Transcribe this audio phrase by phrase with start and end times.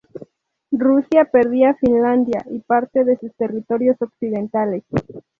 [0.71, 4.83] Rusia perdía Finlandia y parte de sus territorios occidentales.